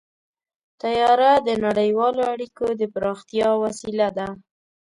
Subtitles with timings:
[0.81, 4.27] طیاره د نړیوالو اړیکو د پراختیا وسیله ده.